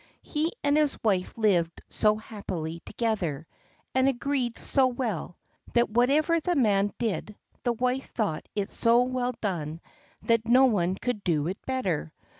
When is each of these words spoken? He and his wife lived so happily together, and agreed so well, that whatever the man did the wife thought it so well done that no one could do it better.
He 0.23 0.51
and 0.63 0.77
his 0.77 0.97
wife 1.03 1.37
lived 1.37 1.79
so 1.87 2.15
happily 2.15 2.79
together, 2.83 3.45
and 3.93 4.07
agreed 4.09 4.57
so 4.57 4.87
well, 4.87 5.37
that 5.73 5.91
whatever 5.91 6.39
the 6.39 6.55
man 6.55 6.91
did 6.97 7.35
the 7.61 7.73
wife 7.73 8.09
thought 8.09 8.49
it 8.55 8.71
so 8.71 9.03
well 9.03 9.35
done 9.41 9.79
that 10.23 10.47
no 10.47 10.65
one 10.65 10.95
could 10.95 11.23
do 11.23 11.45
it 11.47 11.63
better. 11.67 12.13